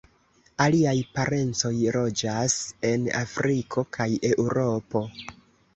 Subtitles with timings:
[0.63, 2.57] Aliaj parencoj loĝas
[2.93, 5.09] en Afriko kaj Eŭropo.